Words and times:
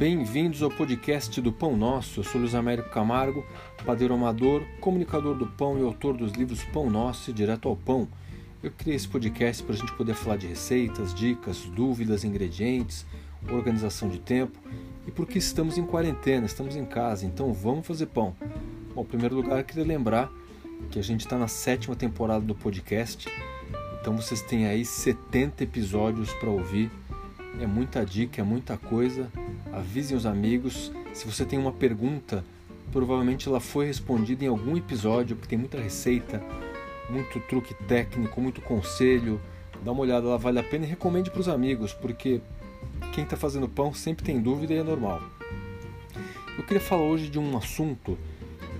Bem-vindos 0.00 0.62
ao 0.62 0.70
podcast 0.70 1.42
do 1.42 1.52
Pão 1.52 1.76
Nosso. 1.76 2.20
Eu 2.20 2.24
sou 2.24 2.40
Luiz 2.40 2.54
Américo 2.54 2.88
Camargo, 2.88 3.44
padeiro 3.84 4.14
amador, 4.14 4.62
comunicador 4.80 5.34
do 5.34 5.46
pão 5.46 5.78
e 5.78 5.82
autor 5.82 6.16
dos 6.16 6.32
livros 6.32 6.64
Pão 6.64 6.88
Nosso 6.88 7.28
e 7.28 7.34
Direto 7.34 7.68
ao 7.68 7.76
Pão. 7.76 8.08
Eu 8.62 8.70
criei 8.70 8.96
esse 8.96 9.06
podcast 9.06 9.62
para 9.62 9.74
a 9.74 9.76
gente 9.76 9.92
poder 9.92 10.14
falar 10.14 10.38
de 10.38 10.46
receitas, 10.46 11.12
dicas, 11.12 11.66
dúvidas, 11.66 12.24
ingredientes, 12.24 13.04
organização 13.46 14.08
de 14.08 14.18
tempo 14.18 14.58
e 15.06 15.10
porque 15.10 15.36
estamos 15.36 15.76
em 15.76 15.84
quarentena, 15.84 16.46
estamos 16.46 16.76
em 16.76 16.86
casa, 16.86 17.26
então 17.26 17.52
vamos 17.52 17.86
fazer 17.86 18.06
pão. 18.06 18.34
Bom, 18.94 19.02
em 19.02 19.04
primeiro 19.04 19.36
lugar, 19.36 19.58
eu 19.58 19.64
queria 19.64 19.84
lembrar 19.84 20.32
que 20.90 20.98
a 20.98 21.02
gente 21.02 21.26
está 21.26 21.36
na 21.36 21.46
sétima 21.46 21.94
temporada 21.94 22.42
do 22.42 22.54
podcast, 22.54 23.28
então 24.00 24.16
vocês 24.16 24.40
têm 24.40 24.64
aí 24.64 24.82
70 24.82 25.62
episódios 25.62 26.32
para 26.32 26.48
ouvir. 26.48 26.90
É 27.58 27.66
muita 27.66 28.04
dica, 28.04 28.40
é 28.40 28.44
muita 28.44 28.76
coisa. 28.76 29.30
Avisem 29.72 30.16
os 30.16 30.26
amigos. 30.26 30.92
Se 31.12 31.26
você 31.26 31.44
tem 31.44 31.58
uma 31.58 31.72
pergunta, 31.72 32.44
provavelmente 32.92 33.48
ela 33.48 33.60
foi 33.60 33.86
respondida 33.86 34.44
em 34.44 34.48
algum 34.48 34.76
episódio, 34.76 35.36
porque 35.36 35.48
tem 35.48 35.58
muita 35.58 35.78
receita, 35.80 36.42
muito 37.08 37.40
truque 37.40 37.74
técnico, 37.86 38.40
muito 38.40 38.60
conselho. 38.60 39.40
Dá 39.82 39.92
uma 39.92 40.02
olhada, 40.02 40.26
ela 40.26 40.38
vale 40.38 40.58
a 40.58 40.62
pena 40.62 40.84
e 40.84 40.88
recomende 40.88 41.30
para 41.30 41.40
os 41.40 41.48
amigos, 41.48 41.92
porque 41.92 42.40
quem 43.12 43.24
está 43.24 43.36
fazendo 43.36 43.68
pão 43.68 43.92
sempre 43.92 44.24
tem 44.24 44.40
dúvida 44.40 44.74
e 44.74 44.78
é 44.78 44.82
normal. 44.82 45.22
Eu 46.56 46.64
queria 46.64 46.80
falar 46.80 47.02
hoje 47.02 47.28
de 47.28 47.38
um 47.38 47.56
assunto 47.56 48.18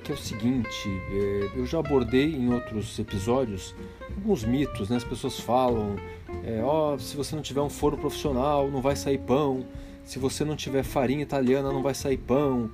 que 0.05 0.12
é 0.12 0.14
o 0.14 0.19
seguinte: 0.19 0.89
é, 1.12 1.50
eu 1.55 1.66
já 1.66 1.78
abordei 1.78 2.34
em 2.34 2.52
outros 2.52 2.98
episódios 2.98 3.75
alguns 4.16 4.45
mitos, 4.45 4.89
né? 4.89 4.97
As 4.97 5.05
pessoas 5.05 5.39
falam, 5.41 5.97
é, 6.45 6.62
ó, 6.62 6.97
se 6.98 7.16
você 7.16 7.34
não 7.34 7.43
tiver 7.43 7.61
um 7.61 7.70
forno 7.70 7.98
profissional, 7.98 8.70
não 8.70 8.81
vai 8.81 8.97
sair 8.97 9.19
pão. 9.19 9.64
Se 10.05 10.19
você 10.19 10.45
não 10.45 10.56
tiver 10.56 10.83
farinha 10.83 11.22
italiana, 11.22 11.72
não 11.72 11.83
vai 11.83 11.95
sair 11.95 12.17
pão. 12.17 12.70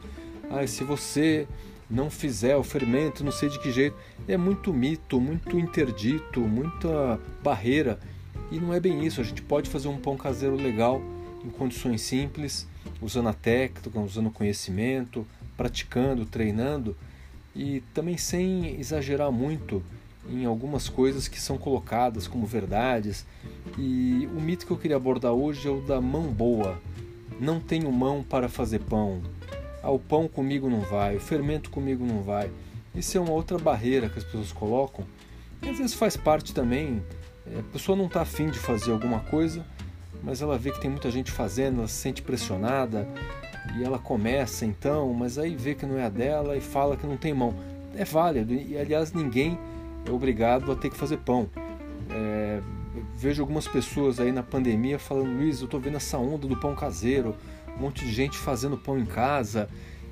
Ah, 0.51 0.67
se 0.67 0.85
você 0.85 1.47
não 1.91 2.11
fizer 2.11 2.57
o 2.57 2.63
fermento, 2.63 3.25
não 3.25 3.33
sei 3.33 3.49
de 3.49 3.59
que 3.59 3.71
jeito. 3.71 3.97
É 4.27 4.37
muito 4.37 4.73
mito, 4.73 5.21
muito 5.21 5.59
interdito, 5.59 6.41
muita 6.41 7.21
barreira. 7.43 7.99
E 8.51 8.59
não 8.59 8.73
é 8.73 8.81
bem 8.81 9.05
isso. 9.05 9.21
A 9.21 9.25
gente 9.25 9.43
pode 9.43 9.69
fazer 9.69 9.89
um 9.89 9.99
pão 9.99 10.17
caseiro 10.17 10.57
legal 10.57 11.03
em 11.45 11.51
condições 11.51 12.01
simples, 12.01 12.67
usando 13.01 13.29
a 13.29 13.33
técnica, 13.33 14.01
usando 14.01 14.29
o 14.29 14.33
conhecimento, 14.33 15.27
praticando, 15.57 16.25
treinando 16.25 16.97
e 17.55 17.83
também 17.95 18.17
sem 18.19 18.79
exagerar 18.79 19.33
muito 19.33 19.83
em 20.31 20.45
algumas 20.45 20.89
coisas 20.89 21.29
que 21.29 21.41
são 21.41 21.57
colocadas 21.59 22.27
como 22.27 22.47
verdades. 22.47 23.27
E 23.79 24.29
o 24.35 24.41
mito 24.41 24.67
que 24.67 24.73
eu 24.73 24.77
queria 24.77 24.97
abordar 24.97 25.33
hoje 25.33 25.67
é 25.67 25.71
o 25.71 25.81
da 25.81 26.01
mão 26.01 26.25
boa. 26.25 26.79
Não 27.41 27.61
tenho 27.61 27.91
mão 27.93 28.23
para 28.23 28.49
fazer 28.49 28.81
pão. 28.81 29.21
Ah, 29.83 29.91
o 29.91 29.99
pão 29.99 30.27
comigo 30.27 30.69
não 30.69 30.81
vai, 30.81 31.17
o 31.17 31.21
fermento 31.21 31.71
comigo 31.71 32.05
não 32.05 32.23
vai. 32.23 32.51
Isso 32.95 33.17
é 33.19 33.21
uma 33.21 33.33
outra 33.33 33.59
barreira 33.59 34.09
que 34.09 34.19
as 34.19 34.25
pessoas 34.25 34.53
colocam. 34.53 35.05
E 35.63 35.69
às 35.69 35.79
vezes 35.79 35.95
faz 35.95 36.17
parte 36.17 36.55
também. 36.55 37.03
É, 37.47 37.61
a 37.61 37.63
pessoa 37.73 37.97
não 37.97 38.07
está 38.07 38.23
afim 38.23 38.51
de 38.51 38.59
fazer 38.59 38.91
alguma 38.91 39.21
coisa, 39.21 39.65
mas 40.23 40.43
ela 40.43 40.59
vê 40.59 40.73
que 40.73 40.81
tem 40.81 40.91
muita 40.91 41.11
gente 41.11 41.31
fazendo, 41.31 41.79
ela 41.79 41.89
se 41.89 41.95
sente 41.95 42.23
pressionada 42.23 43.07
e 43.77 43.85
ela 43.85 43.99
começa 43.99 44.65
então, 44.65 45.13
mas 45.13 45.39
aí 45.39 45.55
vê 45.55 45.75
que 45.75 45.85
não 45.85 45.99
é 45.99 46.05
a 46.05 46.09
dela 46.09 46.57
e 46.57 46.61
fala 46.61 46.97
que 46.97 47.07
não 47.07 47.17
tem 47.17 47.35
mão. 47.35 47.55
É 47.95 48.05
válido 48.05 48.55
e 48.55 48.77
aliás 48.77 49.13
ninguém 49.13 49.59
é 50.07 50.11
obrigado 50.11 50.71
a 50.73 50.77
ter 50.77 50.91
que 50.91 50.97
fazer 50.97 51.19
pão. 51.19 51.49
É, 52.11 52.61
vejo 53.17 53.43
algumas 53.43 53.67
pessoas 53.67 54.21
aí 54.21 54.33
na 54.33 54.43
pandemia 54.43 54.99
falando, 54.99 55.37
Luiz, 55.37 55.61
eu 55.61 55.65
estou 55.65 55.81
vendo 55.81 55.97
essa 55.97 56.19
onda 56.19 56.47
do 56.47 56.57
pão 56.57 56.75
caseiro, 56.75 57.35
um 57.77 57.83
monte 57.83 58.05
de 58.05 58.13
gente 58.13 58.39
fazendo 58.39 58.77
pão 58.77 58.99
em 58.99 59.05
casa, 59.05 59.69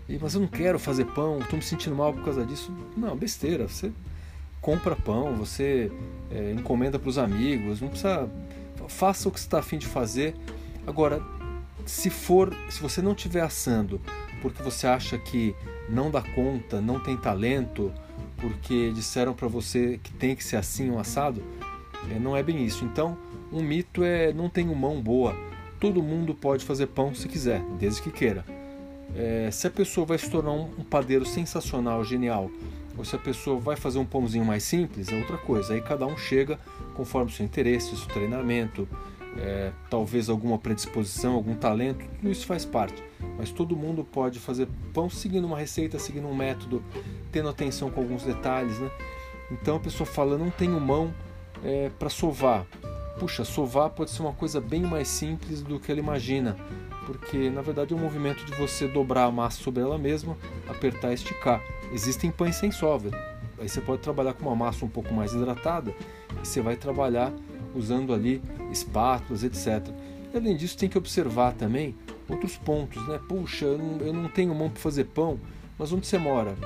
e, 0.09 0.19
mas 0.21 0.35
eu 0.35 0.41
não 0.41 0.49
quero 0.49 0.79
fazer 0.79 1.07
pão, 1.07 1.39
estou 1.39 1.57
me 1.57 1.65
sentindo 1.65 1.97
mal 1.97 2.13
por 2.13 2.25
causa 2.25 2.45
disso. 2.45 2.73
Não, 2.97 3.17
besteira, 3.17 3.69
você 3.69 3.93
compra 4.61 4.97
pão, 4.97 5.35
você 5.35 5.91
é, 6.31 6.53
encomenda 6.53 6.99
para 6.99 7.09
os 7.09 7.19
amigos, 7.19 7.81
não 7.81 7.89
precisa. 7.89 8.29
Faça 8.89 9.29
o 9.29 9.33
que 9.33 9.39
está 9.39 9.61
afim 9.61 9.79
de 9.79 9.87
fazer. 9.87 10.35
Agora, 10.87 11.23
se 11.87 12.11
for, 12.11 12.55
se 12.69 12.81
você 12.83 13.01
não 13.01 13.13
estiver 13.13 13.41
assando 13.41 14.01
porque 14.43 14.63
você 14.63 14.87
acha 14.87 15.17
que 15.17 15.55
não 15.89 16.11
dá 16.11 16.21
conta, 16.21 16.79
não 16.79 17.01
tem 17.01 17.17
talento, 17.17 17.91
porque 18.45 18.93
disseram 18.93 19.33
para 19.33 19.49
você 19.49 19.99
que 20.03 20.13
tem 20.13 20.37
que 20.37 20.45
ser 20.45 20.57
assim 20.57 20.91
um 20.91 20.99
assado, 20.99 21.43
é, 22.15 22.19
não 22.19 22.37
é 22.37 22.43
bem 22.43 22.63
isso. 22.63 22.85
Então, 22.85 23.17
um 23.51 23.63
mito 23.63 24.05
é 24.05 24.35
não 24.35 24.51
tenho 24.51 24.75
mão 24.77 25.01
boa. 25.01 25.35
Todo 25.81 26.03
mundo 26.03 26.35
pode 26.35 26.63
fazer 26.63 26.89
pão 26.89 27.15
se 27.15 27.27
quiser, 27.27 27.63
desde 27.79 28.03
que 28.03 28.11
queira. 28.11 28.45
É, 29.17 29.49
se 29.51 29.67
a 29.67 29.71
pessoa 29.71 30.07
vai 30.07 30.19
se 30.19 30.31
tornar 30.31 30.53
um, 30.53 30.69
padeiro 30.85 31.25
sensacional, 31.25 32.05
genial, 32.05 32.51
ou 32.99 33.05
se 33.05 33.17
a 33.17 33.19
pessoa 33.19 33.59
vai 33.59 33.77
fazer 33.77 33.99
um 33.99 34.05
pãozinho 34.05 34.45
mais 34.45 34.63
simples, 34.63 35.09
é 35.09 35.19
outra 35.19 35.39
coisa. 35.39 35.73
Aí 35.73 35.81
cada 35.81 36.05
um 36.05 36.17
chega 36.17 36.59
conforme 36.95 37.31
o 37.31 37.35
seu 37.35 37.47
interesse, 37.47 37.97
seu 37.97 38.09
treinamento, 38.09 38.87
é, 39.39 39.73
talvez 39.91 40.29
alguma 40.29 40.59
predisposição, 40.59 41.35
algum 41.35 41.55
talento, 41.55 42.05
tudo 42.17 42.31
isso 42.31 42.47
faz 42.47 42.65
parte. 42.65 43.03
Mas 43.37 43.51
todo 43.51 43.77
mundo 43.77 44.05
pode 44.05 44.39
fazer 44.39 44.69
pão 44.93 45.11
seguindo 45.11 45.45
uma 45.45 45.59
receita, 45.59 45.99
seguindo 45.99 46.29
um 46.29 46.35
método, 46.35 46.83
tendo 47.33 47.49
atenção 47.49 47.91
com 47.91 48.01
alguns 48.01 48.23
detalhes. 48.23 48.79
Né? 48.79 48.91
Então 49.51 49.77
a 49.77 49.81
pessoa 49.81 50.07
fala, 50.07 50.39
não 50.39 50.51
tenho 50.51 50.79
mão 50.81 51.13
é, 51.65 51.91
para 51.99 52.09
sovar. 52.09 52.67
Puxa, 53.19 53.45
sovar 53.45 53.91
pode 53.91 54.11
ser 54.11 54.23
uma 54.23 54.33
coisa 54.33 54.61
bem 54.61 54.83
mais 54.83 55.09
simples 55.09 55.63
do 55.63 55.79
que 55.79 55.91
ela 55.91 56.01
imagina, 56.01 56.57
porque 57.07 57.49
na 57.49 57.63
verdade 57.63 57.95
é 57.95 57.97
um 57.97 58.01
movimento 58.01 58.45
de 58.45 58.53
você 58.57 58.89
dobrar 58.89 59.25
a 59.25 59.31
massa 59.31 59.63
sobre 59.63 59.83
ela 59.83 59.97
mesma, 59.97 60.37
apertar 60.69 61.13
e 61.13 61.15
esticar. 61.15 61.63
Existem 61.93 62.31
pães 62.31 62.57
sem 62.57 62.73
solver. 62.73 63.13
Aí 63.59 63.69
você 63.69 63.81
pode 63.81 64.03
trabalhar 64.03 64.33
com 64.33 64.47
uma 64.47 64.57
massa 64.57 64.85
um 64.85 64.89
pouco 64.89 65.15
mais 65.15 65.33
hidratada 65.33 65.95
e 66.43 66.47
você 66.47 66.61
vai 66.61 66.75
trabalhar 66.75 67.33
usando 67.75 68.13
ali 68.13 68.43
espátulas, 68.71 69.43
etc. 69.45 69.89
Além 70.35 70.57
disso, 70.57 70.77
tem 70.77 70.89
que 70.89 70.99
observar 70.99 71.53
também 71.53 71.95
outros 72.29 72.57
pontos, 72.57 73.07
né? 73.07 73.21
Puxa, 73.29 73.67
eu 73.67 73.79
não, 73.79 73.99
eu 73.99 74.13
não 74.13 74.29
tenho 74.29 74.55
mão 74.55 74.69
para 74.69 74.81
fazer 74.81 75.05
pão, 75.05 75.39
mas 75.79 75.93
onde 75.93 76.07
você 76.07 76.19
mora? 76.19 76.57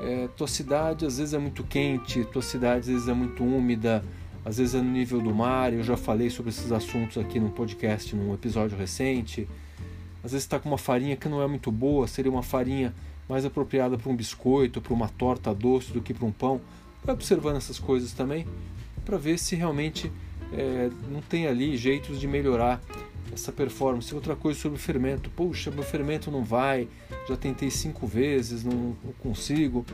É, 0.00 0.28
tua 0.36 0.46
cidade 0.46 1.04
às 1.04 1.18
vezes 1.18 1.34
é 1.34 1.38
muito 1.38 1.64
quente, 1.64 2.24
tua 2.24 2.42
cidade 2.42 2.80
às 2.80 2.86
vezes 2.86 3.08
é 3.08 3.12
muito 3.12 3.44
úmida, 3.44 4.04
às 4.44 4.58
vezes 4.58 4.74
é 4.74 4.80
no 4.80 4.90
nível 4.90 5.20
do 5.20 5.34
mar. 5.34 5.72
Eu 5.72 5.82
já 5.82 5.96
falei 5.96 6.30
sobre 6.30 6.50
esses 6.50 6.72
assuntos 6.72 7.18
aqui 7.18 7.38
no 7.38 7.50
podcast, 7.50 8.14
num 8.14 8.32
episódio 8.32 8.78
recente. 8.78 9.48
Às 10.22 10.32
vezes 10.32 10.44
está 10.44 10.58
com 10.58 10.68
uma 10.68 10.78
farinha 10.78 11.16
que 11.16 11.28
não 11.28 11.42
é 11.42 11.46
muito 11.46 11.70
boa, 11.70 12.06
seria 12.06 12.30
uma 12.30 12.42
farinha 12.42 12.94
mais 13.28 13.44
apropriada 13.44 13.98
para 13.98 14.10
um 14.10 14.16
biscoito, 14.16 14.80
para 14.80 14.94
uma 14.94 15.08
torta 15.08 15.54
doce 15.54 15.92
do 15.92 16.00
que 16.00 16.14
para 16.14 16.24
um 16.24 16.32
pão. 16.32 16.60
Vai 17.04 17.14
observando 17.14 17.56
essas 17.56 17.78
coisas 17.78 18.12
também 18.12 18.46
para 19.04 19.16
ver 19.16 19.38
se 19.38 19.54
realmente 19.54 20.10
é, 20.52 20.90
não 21.10 21.20
tem 21.20 21.46
ali 21.46 21.76
jeitos 21.76 22.18
de 22.20 22.26
melhorar 22.26 22.80
essa 23.32 23.52
performance. 23.52 24.14
Outra 24.14 24.34
coisa 24.34 24.58
sobre 24.58 24.78
o 24.78 24.80
fermento, 24.80 25.30
puxa, 25.30 25.70
meu 25.70 25.82
fermento 25.82 26.30
não 26.30 26.44
vai, 26.44 26.88
já 27.28 27.36
tentei 27.36 27.70
cinco 27.70 28.06
vezes, 28.06 28.64
não, 28.64 28.96
não 29.04 29.12
consigo. 29.20 29.84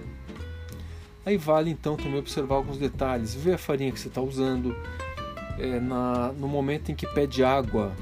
Aí 1.26 1.36
vale 1.36 1.70
então 1.70 1.96
também 1.96 2.18
observar 2.18 2.56
alguns 2.56 2.78
detalhes, 2.78 3.34
ver 3.34 3.54
a 3.54 3.58
farinha 3.58 3.90
que 3.90 3.98
você 3.98 4.08
está 4.08 4.20
usando, 4.20 4.76
é, 5.58 5.80
na, 5.80 6.32
no 6.32 6.46
momento 6.46 6.92
em 6.92 6.94
que 6.94 7.06
pede 7.06 7.42
água 7.42 7.92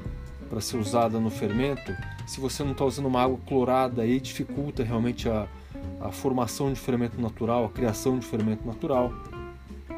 para 0.51 0.61
ser 0.61 0.77
usada 0.77 1.19
no 1.21 1.31
fermento, 1.31 1.95
se 2.27 2.41
você 2.41 2.63
não 2.63 2.73
está 2.73 2.84
usando 2.84 3.07
uma 3.07 3.23
água 3.23 3.39
clorada, 3.47 4.03
aí 4.03 4.21
dificulta 4.21 4.83
realmente 4.83 5.29
a, 5.29 5.47
a 6.01 6.11
formação 6.11 6.73
de 6.73 6.79
fermento 6.79 7.21
natural, 7.21 7.65
a 7.65 7.69
criação 7.69 8.19
de 8.19 8.27
fermento 8.27 8.67
natural. 8.67 9.13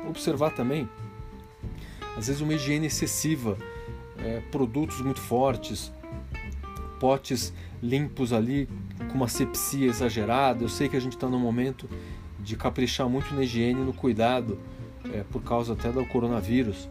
Observar 0.08 0.50
também 0.50 0.88
às 2.16 2.26
vezes 2.26 2.40
uma 2.40 2.54
higiene 2.54 2.86
excessiva, 2.86 3.56
é, 4.18 4.40
produtos 4.50 5.00
muito 5.00 5.20
fortes, 5.20 5.92
potes 7.00 7.52
limpos 7.82 8.32
ali 8.32 8.68
com 9.10 9.14
uma 9.14 9.28
sepsia 9.28 9.88
exagerada. 9.88 10.64
Eu 10.64 10.68
sei 10.68 10.88
que 10.88 10.96
a 10.96 11.00
gente 11.00 11.14
está 11.14 11.28
no 11.28 11.38
momento 11.38 11.88
de 12.40 12.56
caprichar 12.56 13.08
muito 13.08 13.34
na 13.34 13.42
higiene 13.42 13.80
e 13.80 13.84
no 13.84 13.92
cuidado, 13.92 14.58
é, 15.12 15.22
por 15.30 15.42
causa 15.42 15.72
até 15.72 15.90
do 15.90 16.04
coronavírus. 16.06 16.88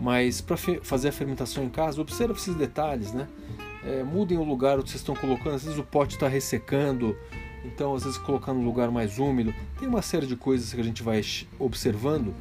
Mas 0.00 0.40
para 0.40 0.56
fazer 0.82 1.08
a 1.08 1.12
fermentação 1.12 1.64
em 1.64 1.68
casa, 1.68 2.00
observe 2.00 2.34
esses 2.34 2.54
detalhes, 2.54 3.12
né? 3.12 3.28
É, 3.84 4.02
mudem 4.02 4.38
o 4.38 4.44
lugar 4.44 4.78
onde 4.78 4.90
vocês 4.90 5.00
estão 5.00 5.14
colocando. 5.14 5.54
Às 5.54 5.64
vezes 5.64 5.78
o 5.78 5.82
pote 5.82 6.14
está 6.14 6.26
ressecando, 6.26 7.16
então 7.64 7.94
às 7.94 8.04
vezes 8.04 8.18
colocar 8.18 8.52
no 8.52 8.62
lugar 8.62 8.90
mais 8.90 9.18
úmido. 9.18 9.54
Tem 9.78 9.88
uma 9.88 10.02
série 10.02 10.26
de 10.26 10.36
coisas 10.36 10.72
que 10.72 10.80
a 10.80 10.84
gente 10.84 11.02
vai 11.02 11.22
observando 11.58 12.34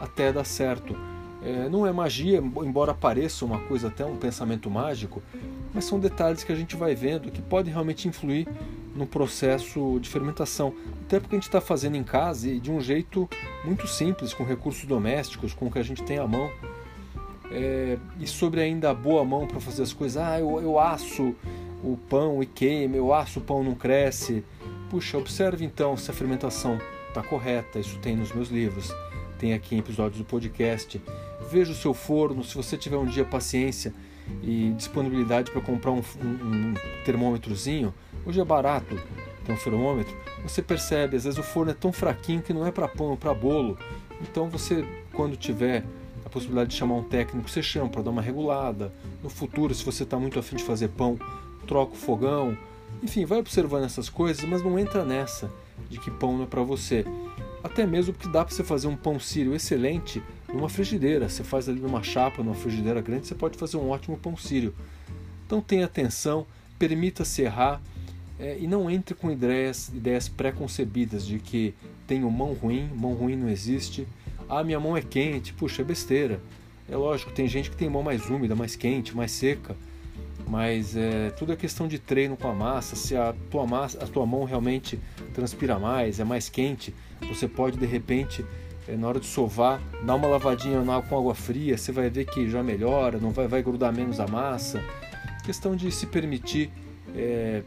até 0.00 0.32
dar 0.32 0.44
certo. 0.44 0.96
É, 1.42 1.68
não 1.68 1.86
é 1.86 1.92
magia, 1.92 2.38
embora 2.38 2.92
pareça 2.92 3.44
uma 3.44 3.58
coisa 3.60 3.88
até 3.88 4.04
um 4.04 4.16
pensamento 4.16 4.70
mágico, 4.70 5.22
mas 5.72 5.84
são 5.84 5.98
detalhes 5.98 6.44
que 6.44 6.52
a 6.52 6.54
gente 6.54 6.76
vai 6.76 6.94
vendo 6.94 7.30
que 7.30 7.40
podem 7.40 7.72
realmente 7.72 8.06
influir 8.06 8.46
no 8.94 9.06
processo 9.06 9.98
de 10.00 10.08
fermentação. 10.08 10.74
Até 11.06 11.18
porque 11.18 11.36
a 11.36 11.38
gente 11.38 11.48
está 11.48 11.60
fazendo 11.60 11.96
em 11.96 12.04
casa 12.04 12.48
e 12.48 12.60
de 12.60 12.70
um 12.70 12.80
jeito 12.80 13.28
muito 13.64 13.86
simples, 13.86 14.34
com 14.34 14.44
recursos 14.44 14.84
domésticos, 14.84 15.54
com 15.54 15.66
o 15.66 15.70
que 15.70 15.78
a 15.78 15.82
gente 15.82 16.02
tem 16.02 16.18
à 16.18 16.26
mão. 16.26 16.50
É, 17.50 17.98
e 18.20 18.26
sobre 18.26 18.60
ainda 18.60 18.90
a 18.90 18.94
boa 18.94 19.24
mão 19.24 19.46
para 19.46 19.60
fazer 19.60 19.82
as 19.82 19.92
coisas, 19.92 20.22
ah, 20.22 20.38
eu, 20.38 20.60
eu 20.60 20.78
asso, 20.78 21.34
o 21.82 21.96
pão 22.08 22.42
e 22.42 22.46
queima, 22.46 22.96
eu 22.96 23.12
asso 23.12 23.40
o 23.40 23.42
pão 23.42 23.64
não 23.64 23.74
cresce. 23.74 24.44
Puxa, 24.90 25.16
observe 25.16 25.64
então 25.64 25.96
se 25.96 26.10
a 26.10 26.14
fermentação 26.14 26.78
está 27.08 27.22
correta, 27.22 27.78
isso 27.78 27.98
tem 27.98 28.16
nos 28.16 28.32
meus 28.32 28.50
livros, 28.50 28.92
tem 29.38 29.52
aqui 29.52 29.74
em 29.74 29.78
episódios 29.78 30.18
do 30.18 30.24
podcast. 30.24 31.00
Veja 31.50 31.72
o 31.72 31.74
seu 31.74 31.92
forno, 31.92 32.44
se 32.44 32.54
você 32.54 32.76
tiver 32.76 32.96
um 32.96 33.06
dia 33.06 33.24
paciência 33.24 33.92
e 34.40 34.72
disponibilidade 34.76 35.50
para 35.50 35.60
comprar 35.60 35.90
um, 35.90 36.02
um, 36.22 36.26
um 36.26 36.74
termômetrozinho, 37.04 37.92
hoje 38.24 38.40
é 38.40 38.44
barato, 38.44 38.96
tem 39.44 39.52
um 39.52 39.58
fermômetro, 39.58 40.14
você 40.44 40.62
percebe, 40.62 41.16
às 41.16 41.24
vezes 41.24 41.38
o 41.40 41.42
forno 41.42 41.72
é 41.72 41.74
tão 41.74 41.92
fraquinho 41.92 42.40
que 42.40 42.52
não 42.52 42.64
é 42.64 42.70
para 42.70 42.86
pão, 42.86 43.14
é 43.14 43.16
para 43.16 43.34
bolo. 43.34 43.76
Então 44.20 44.48
você, 44.48 44.84
quando 45.12 45.36
tiver 45.36 45.84
a 46.24 46.28
possibilidade 46.28 46.70
de 46.70 46.76
chamar 46.76 46.94
um 46.94 47.02
técnico, 47.02 47.48
você 47.48 47.60
chama 47.62 47.88
para 47.88 48.02
dar 48.02 48.10
uma 48.10 48.22
regulada. 48.22 48.92
No 49.20 49.28
futuro, 49.28 49.74
se 49.74 49.84
você 49.84 50.04
está 50.04 50.16
muito 50.18 50.38
afim 50.38 50.54
de 50.54 50.62
fazer 50.62 50.88
pão, 50.88 51.18
troca 51.66 51.94
o 51.94 51.96
fogão. 51.96 52.56
Enfim, 53.02 53.24
vai 53.24 53.40
observando 53.40 53.84
essas 53.84 54.08
coisas, 54.08 54.44
mas 54.44 54.62
não 54.62 54.78
entra 54.78 55.04
nessa 55.04 55.50
de 55.88 55.98
que 55.98 56.12
pão 56.12 56.36
não 56.36 56.44
é 56.44 56.46
para 56.46 56.62
você. 56.62 57.04
Até 57.62 57.86
mesmo 57.86 58.14
porque 58.14 58.28
dá 58.28 58.44
para 58.44 58.54
você 58.54 58.62
fazer 58.62 58.86
um 58.86 58.96
pão 58.96 59.18
sírio 59.18 59.54
excelente 59.54 60.22
numa 60.52 60.68
frigideira. 60.68 61.28
Você 61.28 61.42
faz 61.42 61.68
ali 61.68 61.80
numa 61.80 62.02
chapa, 62.02 62.42
numa 62.42 62.54
frigideira 62.54 63.00
grande, 63.00 63.26
você 63.26 63.34
pode 63.34 63.56
fazer 63.58 63.76
um 63.76 63.90
ótimo 63.90 64.16
pão 64.16 64.36
sírio. 64.36 64.74
Então 65.46 65.60
tenha 65.60 65.84
atenção, 65.84 66.46
permita-se 66.78 67.42
errar 67.42 67.80
é, 68.38 68.56
e 68.58 68.66
não 68.66 68.90
entre 68.90 69.14
com 69.14 69.30
ideias, 69.30 69.88
ideias 69.88 70.28
pré-concebidas 70.28 71.26
de 71.26 71.38
que 71.38 71.74
tenho 72.06 72.30
mão 72.30 72.52
ruim, 72.54 72.88
mão 72.96 73.12
ruim 73.12 73.36
não 73.36 73.48
existe. 73.48 74.06
Ah, 74.48 74.64
minha 74.64 74.80
mão 74.80 74.96
é 74.96 75.02
quente, 75.02 75.52
puxa, 75.52 75.82
é 75.82 75.84
besteira. 75.84 76.40
É 76.88 76.96
lógico, 76.96 77.30
tem 77.30 77.46
gente 77.46 77.70
que 77.70 77.76
tem 77.76 77.88
mão 77.88 78.02
mais 78.02 78.28
úmida, 78.28 78.56
mais 78.56 78.74
quente, 78.74 79.14
mais 79.14 79.30
seca, 79.30 79.76
mas 80.48 80.96
é, 80.96 81.30
tudo 81.30 81.52
é 81.52 81.56
questão 81.56 81.86
de 81.86 82.00
treino 82.00 82.36
com 82.36 82.48
a 82.48 82.52
massa. 82.52 82.96
Se 82.96 83.14
a 83.14 83.32
tua, 83.48 83.64
massa, 83.64 84.02
a 84.02 84.06
tua 84.08 84.26
mão 84.26 84.42
realmente 84.44 84.98
transpira 85.32 85.78
mais, 85.78 86.18
é 86.18 86.24
mais 86.24 86.48
quente, 86.48 86.92
você 87.28 87.46
pode 87.46 87.78
de 87.78 87.86
repente, 87.86 88.44
na 88.96 89.08
hora 89.08 89.20
de 89.20 89.26
sovar, 89.26 89.80
dar 90.04 90.14
uma 90.14 90.28
lavadinha 90.28 90.82
com 91.08 91.18
água 91.18 91.34
fria, 91.34 91.76
você 91.76 91.92
vai 91.92 92.08
ver 92.10 92.24
que 92.26 92.48
já 92.48 92.62
melhora, 92.62 93.18
não 93.18 93.30
vai, 93.30 93.46
vai 93.46 93.62
grudar 93.62 93.92
menos 93.92 94.20
a 94.20 94.26
massa. 94.26 94.82
Questão 95.44 95.74
de 95.74 95.90
se 95.90 96.06
permitir 96.06 96.70
é, 97.14 97.62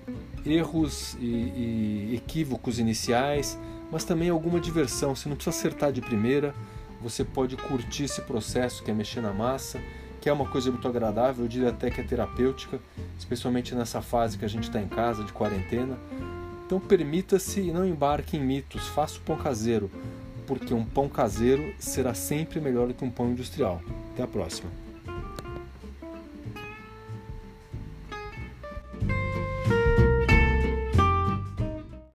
erros 0.45 1.17
e, 1.19 1.25
e 1.25 2.15
equívocos 2.15 2.79
iniciais, 2.79 3.57
mas 3.91 4.03
também 4.03 4.29
alguma 4.29 4.59
diversão. 4.59 5.15
Você 5.15 5.29
não 5.29 5.35
precisa 5.35 5.55
acertar 5.55 5.91
de 5.91 6.01
primeira, 6.01 6.53
você 7.01 7.23
pode 7.23 7.57
curtir 7.57 8.05
esse 8.05 8.21
processo 8.21 8.83
que 8.83 8.89
é 8.89 8.93
mexer 8.93 9.21
na 9.21 9.33
massa, 9.33 9.79
que 10.21 10.29
é 10.29 10.33
uma 10.33 10.45
coisa 10.45 10.71
muito 10.71 10.87
agradável, 10.87 11.43
eu 11.43 11.49
diria 11.49 11.69
até 11.69 11.89
que 11.89 11.99
é 11.99 12.03
terapêutica, 12.03 12.79
especialmente 13.19 13.75
nessa 13.75 14.01
fase 14.01 14.37
que 14.37 14.45
a 14.45 14.47
gente 14.47 14.63
está 14.63 14.81
em 14.81 14.87
casa, 14.87 15.23
de 15.23 15.33
quarentena. 15.33 15.97
Então 16.65 16.79
permita-se 16.79 17.59
e 17.59 17.71
não 17.71 17.85
embarque 17.85 18.37
em 18.37 18.39
mitos, 18.39 18.87
faça 18.87 19.17
o 19.17 19.21
pão 19.21 19.35
caseiro, 19.35 19.91
porque 20.45 20.74
um 20.74 20.86
pão 20.86 21.10
caseiro 21.10 21.74
será 21.80 22.13
sempre 22.13 22.60
melhor 22.60 22.88
do 22.88 22.94
que 22.94 23.04
um 23.04 23.10
pão 23.10 23.31
industrial. 23.31 23.81
Até 24.13 24.24
a 24.24 24.28
próxima! 24.28 24.93